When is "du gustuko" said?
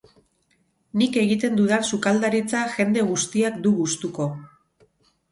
3.67-4.27